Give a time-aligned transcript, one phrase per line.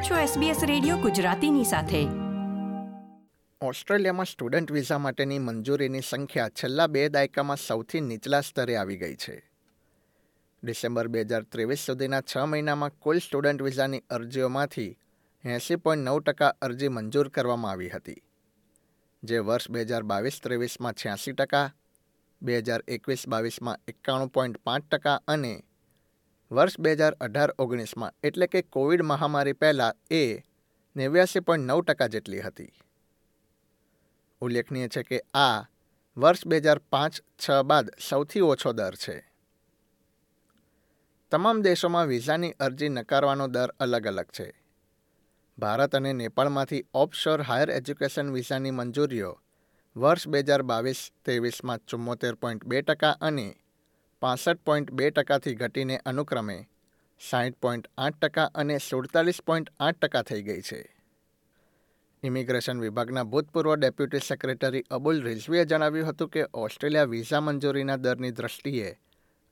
[0.00, 2.00] આપ છો SBS radio ગુજરાતીની સાથે.
[3.60, 9.50] ઓસ્ટ્રેલિયામાં સ્ટુડન્ટ વિઝા માટેની મંજૂરીની સંખ્યા છેલ્લા બે દાયકામાં સૌથી નીચલા સ્તરે આવી ગઈ છે.
[10.62, 14.98] ડિસેમ્બર બે હજાર ત્રેવીસ સુધીના છ મહિનામાં કુલ સ્ટુડન્ટ વિઝાની અરજીઓમાંથી
[15.44, 18.22] એંસી પોઈન્ટ નવ ટકા અરજી મંજૂર કરવામાં આવી હતી.
[19.22, 21.70] જે વર્ષ બે હજાર બાવીસ ત્રેવીસમાં છ્યાસી ટકા,
[22.42, 25.64] બે હજાર એકવીસ બાવીસમાં એકાણું પોઈન્ટ પાંચ ટકા અને
[26.50, 30.42] વર્ષ બે હજાર અઢાર ઓગણીસમાં, એટલે કે કોવિડ મહામારી પહેલાં એ
[30.96, 32.72] નેવ્યાસી પોઈન્ટ નવ ટકા જેટલી હતી.
[34.40, 35.64] ઉલ્લેખનીય છે કે આ
[36.16, 39.16] વર્ષ બે હજાર પાંચ છ બાદ સૌથી ઓછો દર છે.
[41.30, 44.54] તમામ દેશોમાં વિઝાની અરજી નકારવાનો દર અલગ અલગ છે.
[45.58, 49.40] ભારત અને નેપાળમાંથી ઓફશોર હાયર એજ્યુકેશન વિઝાની મંજૂરીઓ
[49.96, 53.56] વર્ષ બે હજાર બાવીસ ત્રેવીસમાં ચુમ્મોતેર પોઈન્ટ બે ટકા અને
[54.20, 56.68] પાસઠ પોઈન્ટ બે ટકાથી ઘટીને અનુક્રમે
[57.30, 60.96] સાઠ પોઈન્ટ આઠ ટકા અને સુડતાલીસ પોઈન્ટ આઠ ટકા થઈ ગઈ છે.
[62.22, 69.00] ઇમિગ્રેશન વિભાગના ભૂતપૂર્વ ડેપ્યુટી સેક્રેટરી અબુલ રિઝવીએ જણાવ્યું હતું કે ઓસ્ટ્રેલિયા વિઝા મંજૂરીના દરની દ્રષ્ટિએ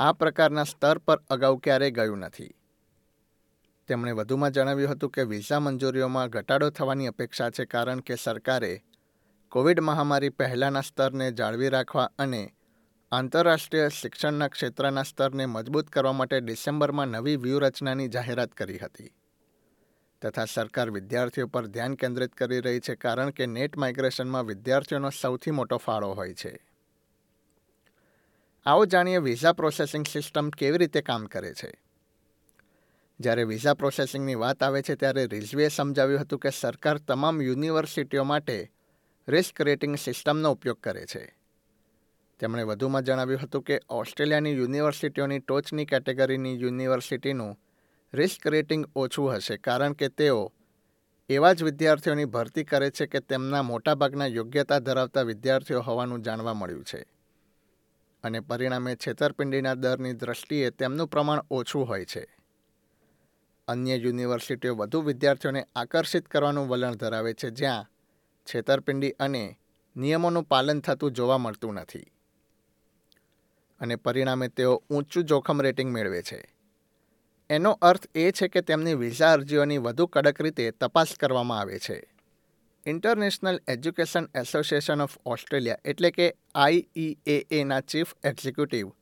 [0.00, 2.54] આ પ્રકારના સ્તર પર અગાઉ ક્યારેય ગયું નથી.
[3.88, 8.82] તેમણે વધુમાં જણાવ્યું હતું કે વિઝા મંજૂરીઓમાં ઘટાડો થવાની અપેક્ષા છે કારણ કે સરકારે
[9.48, 12.54] કોવિડ મહામારી પહેલાંના સ્તરને જાળવી રાખવા અને
[13.12, 19.10] આંતરરાષ્ટ્રીય શિક્ષણના ક્ષેત્રના સ્તરને મજબૂત કરવા માટે ડિસેમ્બરમાં નવી વ્યૂહરચનાની જાહેરાત કરી હતી.
[20.22, 25.50] તથા સરકાર વિદ્યાર્થીઓ પર ધ્યાન કેન્દ્રિત કરી રહી છે કારણ કે નેટ માઇગ્રેશનમાં વિદ્યાર્થીઓનો સૌથી
[25.50, 26.66] મોટો ફાળો હોય છે.
[28.66, 31.82] આવો જાણીએ વિઝા પ્રોસેસિંગ સિસ્ટમ કેવી રીતે કામ કરે છે?
[33.20, 38.70] જ્યારે વિઝા પ્રોસેસિંગની વાત આવે છે ત્યારે રિઝવીએ સમજાવ્યું હતું કે સરકાર તમામ યુનિવર્સિટીઓ માટે
[39.28, 41.41] રિસ્ક રેટિંગ સિસ્ટમનો ઉપયોગ કરે છે.
[42.40, 47.58] તેમણે વધુમાં જણાવ્યું હતું કે ઓસ્ટ્રેલિયાની યુનિવર્સિટીઓની ટોચની કેટેગરીની યુનિવર્સિટીનું
[48.12, 50.52] રિસ્ક રેટિંગ ઓછું હશે કારણ કે તેઓ
[51.28, 56.84] એવા જ વિદ્યાર્થીઓની ભરતી કરે છે કે તેમના મોટાભાગના યોગ્યતા ધરાવતા વિદ્યાર્થીઓ હોવાનું જાણવા મળ્યું
[56.84, 57.06] છે.
[58.22, 62.36] અને પરિણામે છેતરપિંડીના દરની દ્રષ્ટિએ તેમનું પ્રમાણ ઓછું હોય છે.
[63.68, 67.90] અન્ય યુનિવર્સિટીઓ વધુ વિદ્યાર્થીઓને આકર્ષિત કરવાનું વલણ ધરાવે છે જ્યાં
[68.44, 69.58] છેતરપિંડી અને
[69.96, 72.06] નિયમોનું પાલન થતું જોવા મળતું નથી.
[73.82, 76.54] અને પરિણામે તેઓ ઊંચું જોખમ રેટિંગ મેળવે છે.
[77.50, 82.14] એનો અર્થ એ છે કે તેમની વિઝા અરજીઓની વધુ કડક રીતે તપાસ કરવામાં આવે છે.
[82.86, 88.92] International education association of Australia એટલે કે આઈઈએએના ચીફ એક્ઝિક્યુટિવ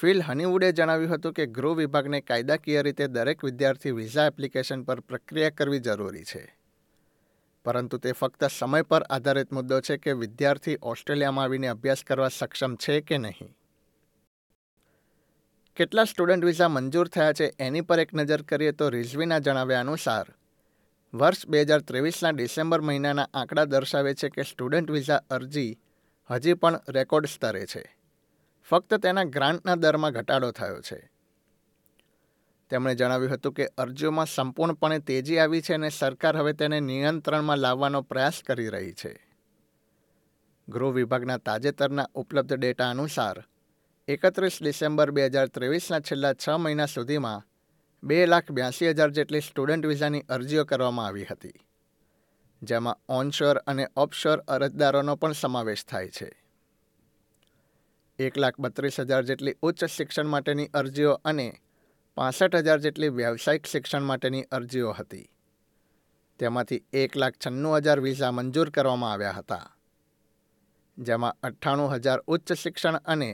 [0.00, 5.50] ફિલ હનીવુડે જણાવ્યું હતું કે ગૃહ વિભાગને કાયદાકીય રીતે દરેક વિદ્યાર્થી વિઝા એપ્લિકેશન પર પ્રક્રિયા
[5.50, 6.58] કરવી જરૂરી છે.
[7.64, 12.76] પરંતુ તે ફક્ત સમય પર આધારિત મુદ્દો છે કે વિદ્યાર્થી ઓસ્ટ્રેલિયામાં આવીને અભ્યાસ કરવા સક્ષમ
[12.76, 13.56] છે કે નહીં.
[15.76, 20.26] કેટલા સ્ટુડન્ટ વિઝા મંજૂર થયા છે એની પર એક નજર કરીએ તો રિઝવીના જણાવ્યા અનુસાર,
[21.14, 25.78] વર્ષ બે હજાર ત્રેવીસના ડિસેમ્બર મહિનાના આંકડા દર્શાવે છે કે સ્ટુડન્ટ વિઝા અરજી
[26.30, 27.96] હજી પણ રેકોર્ડ સ્તરે છે.
[28.62, 31.10] ફક્ત તેના ગ્રાન્ટના દરમાં ઘટાડો થયો છે.
[32.70, 38.02] તેમણે જણાવ્યું હતું કે અરજીઓમાં સંપૂર્ણપણે તેજી આવી છે અને સરકાર હવે તેને નિયંત્રણમાં લાવવાનો
[38.02, 39.14] પ્રયાસ કરી રહી છે.
[40.68, 43.44] ગૃહ વિભાગના તાજેતરના ઉપલબ્ધ ડેટા અનુસાર
[44.08, 47.42] એકત્રીસ ડિસેમ્બર બે હજાર ત્રેવીસના છેલ્લા છ મહિના સુધીમાં
[48.02, 51.58] બે લાખ બ્યાસી હજાર જેટલી સ્ટુડન્ટ વિઝાની અરજીઓ કરવામાં આવી હતી,
[52.62, 56.30] જેમાં ઓનશોર અને ઓફશોર અરજદારોનો પણ સમાવેશ થાય છે.
[58.18, 61.46] એક લાખ બત્રીસ હજાર જેટલી ઉચ્ચ શિક્ષણ માટેની અરજીઓ અને
[62.16, 65.26] પાસઠ હજાર જેટલી વ્યાવસાયિક શિક્ષણ માટેની અરજીઓ હતી.
[66.40, 69.66] તેમાંથી એક લાખ છન્નું હજાર વિઝા મંજૂર કરવામાં આવ્યા હતા,
[70.98, 73.32] જેમાં અઠ્ઠાણું હજાર ઉચ્ચ શિક્ષણ અને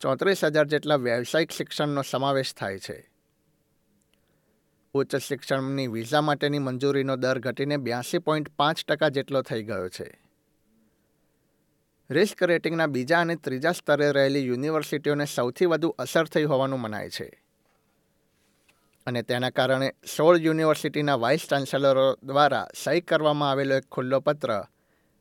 [0.00, 3.10] ચોત્રીસ હજાર જેટલા વ્યાવસાયિક શિક્ષણનો સમાવેશ થાય છે.
[4.94, 10.24] ઉચ્ચ શિક્ષણની વિઝા માટેની મંજૂરીનો દર ઘટીને બ્યાસી પોઈન્ટ પાંચ ટકા જેટલો થઈ ગયો છે.
[12.10, 17.44] રિસ્ક રેટિંગના બીજા અને ત્રીજા સ્તરે રહેલી યુનિવર્સિટીઓને સૌથી વધુ અસર થઈ હોવાનું મનાય છે.
[19.06, 24.64] અને તેના કારણે સોળ યુનિવર્સિટીના વાઇસ ચાન્સેલરો દ્વારા સહી કરવામાં આવેલો એક ખુલ્લો પત્ર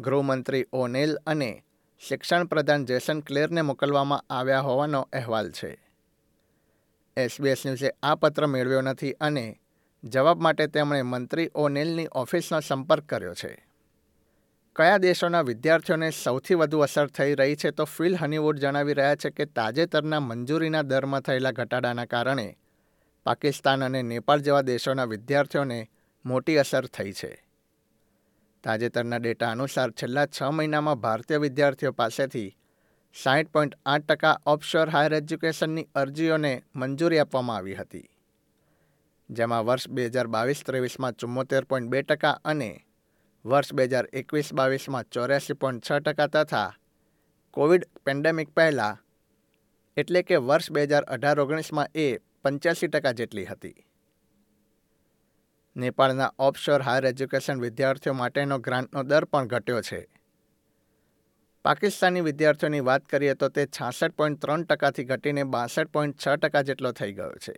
[0.00, 1.64] ગૃહમંત્રી ઓનેલ અને
[2.00, 5.70] શિક્ષણ પ્રધાન જેસન ક્લેરને મોકલવામાં આવ્યા હોવાનો અહેવાલ છે.
[7.16, 9.60] એસબીએસ ન્યૂઝે આ પત્ર મેળવ્યો નથી અને
[10.04, 13.66] જવાબ માટે તેમણે મંત્રી ઓનેલની ઓફિસનો સંપર્ક કર્યો છે.
[14.76, 19.30] કયા દેશોના વિદ્યાર્થીઓને સૌથી વધુ અસર થઈ રહી છે તો ફિલ હનીવુડ જણાવી રહ્યા છે
[19.30, 22.56] કે તાજેતરના મંજૂરીના દરમાં થયેલા ઘટાડાના કારણે
[23.26, 25.90] પાકિસ્તાન અને નેપાળ જેવા દેશોના વિદ્યાર્થીઓને
[26.24, 27.32] મોટી અસર થઈ છે.
[28.64, 32.48] તાજેતરના ડેટા અનુસાર છેલ્લા છ મહિનામાં ભારતીય વિદ્યાર્થીઓ પાસેથી
[33.14, 38.08] સાઠ પોઈન્ટ આઠ ટકા ઓફશોર હાયર એજ્યુકેશનની અરજીઓને મંજૂરી આપવામાં આવી હતી,
[39.30, 42.70] જેમાં વર્ષ બે હજાર બાવીસ ત્રેવીસમાં ચુમ્મોતેર પોઈન્ટ બે ટકા અને
[43.44, 46.70] વર્ષ બે હજાર એકવીસ બાવીસમાં ચોર્યાસી પોઈન્ટ છ ટકા તથા
[47.56, 49.00] કોવિડ પેન્ડેમિક પહેલાં
[49.96, 52.06] એટલે કે વર્ષ બે હજાર અઢાર ઓગણીસમાં એ
[52.42, 53.83] પંચ્યાસી ટકા જેટલી હતી.
[55.76, 60.08] નેપાળના ઓફશોર હાયર એજ્યુકેશન વિદ્યાર્થીઓ માટેનો ગ્રાન્ટનો દર પણ ઘટ્યો છે.
[61.64, 66.62] પાકિસ્તાની વિદ્યાર્થીઓની વાત કરીએ તો તે છાસઠ પોઈન્ટ ત્રણ ટકાથી ઘટીને બાસઠ પોઈન્ટ છ ટકા
[66.62, 67.54] જેટલો થઈ ગયો છે.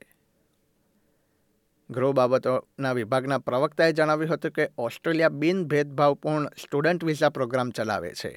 [1.90, 8.32] ગૃહ બાબતોના વિભાગના પ્રવક્તાએ જણાવ્યું હતું કે ઓસ્ટ્રેલિયા બિન ભેદભાવપૂર્ણ સ્ટુડન્ટ વિઝા પ્રોગ્રામ ચલાવે છે,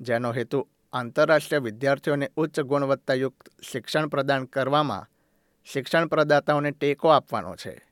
[0.00, 5.08] જેનો હેતુ આંતરરાષ્ટ્રીય વિદ્યાર્થીઓને ઉચ્ચ ગુણવત્તાયુક્ત શિક્ષણ પ્રદાન કરવામાં
[5.64, 7.87] શિક્ષણ પ્રદાતાઓને ટેકો આપવાનો છે.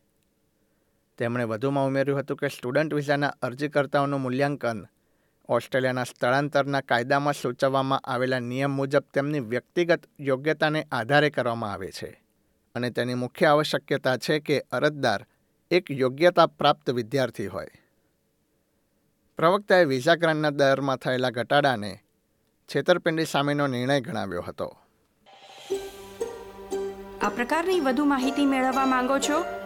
[1.19, 4.87] તેમણે વધુમાં ઉમેર્યું હતું કે સ્ટુડન્ટ વિઝાના અરજીકર્તાઓનું મૂલ્યાંકન
[5.49, 12.23] ઓસ્ટ્રેલિયાના સ્થળાંતરના કાયદામાં સૂચવવામાં આવેલા નિયમ મુજબ તેમની વ્યક્તિગત યોગ્યતાને આધારે કરવામાં આવે છે.
[12.75, 15.27] અને તેની મુખ્ય આવશ્યકતા છે કે અરજદાર
[15.71, 17.69] એક યોગ્યતા પ્રાપ્ત વિદ્યાર્થી હોય.
[19.37, 21.99] પ્રવક્તાએ વિઝા ગ્રાન્ટના દરમાં થયેલા ઘટાડાને
[22.75, 24.77] છેતરપિંડી સામેનો નિર્ણય ગણાવ્યો હતો.
[27.23, 29.66] આ પ્રકારની વધુ માહિતી મેળવવા માંગો છો?